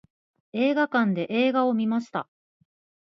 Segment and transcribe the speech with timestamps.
[0.53, 2.27] 映画館で映画を観ました。